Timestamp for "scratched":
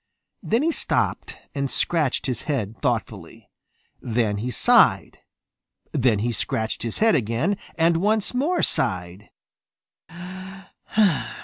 1.69-2.25, 6.31-6.81